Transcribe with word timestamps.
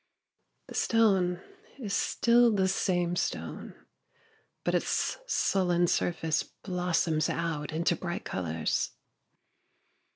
The 0.65 0.73
stone 0.73 1.41
is 1.77 1.93
still 1.95 2.51
the 2.51 2.67
same 2.67 3.15
stone; 3.15 3.75
but 4.63 4.73
its 4.73 5.19
sullen 5.27 5.85
surface 5.85 6.41
blossoms 6.41 7.29
out 7.29 7.71
into 7.71 7.95
bright 7.95 8.25
colours. 8.25 8.93